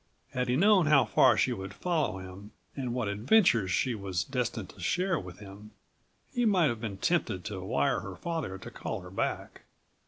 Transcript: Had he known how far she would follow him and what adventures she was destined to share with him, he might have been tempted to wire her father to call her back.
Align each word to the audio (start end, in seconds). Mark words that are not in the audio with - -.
Had 0.31 0.47
he 0.49 0.55
known 0.55 0.87
how 0.87 1.05
far 1.05 1.37
she 1.37 1.53
would 1.53 1.75
follow 1.75 2.17
him 2.17 2.53
and 2.75 2.91
what 2.91 3.07
adventures 3.07 3.69
she 3.69 3.93
was 3.93 4.23
destined 4.23 4.69
to 4.69 4.81
share 4.81 5.19
with 5.19 5.37
him, 5.37 5.73
he 6.33 6.43
might 6.43 6.69
have 6.69 6.81
been 6.81 6.97
tempted 6.97 7.45
to 7.45 7.61
wire 7.63 7.99
her 7.99 8.15
father 8.15 8.57
to 8.57 8.71
call 8.71 9.01
her 9.01 9.11
back. 9.11 9.61